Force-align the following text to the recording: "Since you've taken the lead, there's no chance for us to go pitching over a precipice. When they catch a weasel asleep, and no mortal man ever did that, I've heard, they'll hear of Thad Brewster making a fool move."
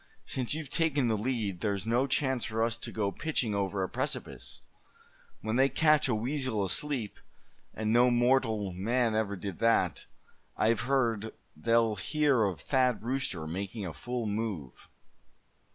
"Since 0.25 0.55
you've 0.55 0.71
taken 0.71 1.09
the 1.09 1.15
lead, 1.15 1.61
there's 1.61 1.85
no 1.85 2.07
chance 2.07 2.43
for 2.45 2.63
us 2.63 2.75
to 2.75 2.91
go 2.91 3.11
pitching 3.11 3.53
over 3.53 3.83
a 3.83 3.87
precipice. 3.87 4.63
When 5.41 5.57
they 5.57 5.69
catch 5.69 6.07
a 6.07 6.15
weasel 6.15 6.65
asleep, 6.65 7.19
and 7.75 7.93
no 7.93 8.09
mortal 8.09 8.73
man 8.73 9.13
ever 9.13 9.35
did 9.35 9.59
that, 9.59 10.07
I've 10.57 10.79
heard, 10.89 11.35
they'll 11.55 11.97
hear 11.97 12.45
of 12.45 12.61
Thad 12.61 12.99
Brewster 13.01 13.45
making 13.45 13.85
a 13.85 13.93
fool 13.93 14.25
move." 14.25 14.89